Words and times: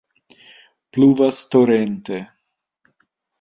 Pluvas 0.95 1.43
torente. 1.51 2.17